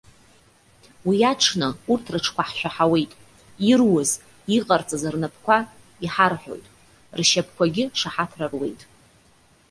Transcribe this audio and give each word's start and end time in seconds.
Уи 1.07 1.17
аҽны, 1.31 1.69
урҭ 1.91 2.05
рыҿқәа 2.13 2.43
ҳшәаҳауеит, 2.49 3.11
ируыз, 3.71 4.09
иҟарҵаз 4.55 5.03
рнапқәа 5.13 5.57
иҳарҳәоит, 6.05 6.65
ршьапқәагьы 7.17 7.85
шаҳаҭра 7.99 8.45
руеит. 8.51 8.81